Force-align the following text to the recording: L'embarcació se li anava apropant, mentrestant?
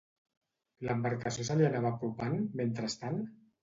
L'embarcació 0.87 1.47
se 1.51 1.59
li 1.61 1.69
anava 1.71 1.95
apropant, 1.95 2.43
mentrestant? 2.65 3.27